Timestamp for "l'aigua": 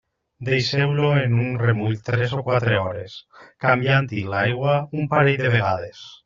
4.33-4.75